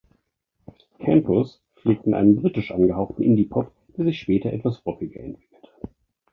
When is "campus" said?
0.97-1.61